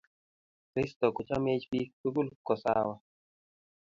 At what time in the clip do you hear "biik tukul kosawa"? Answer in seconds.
1.71-2.95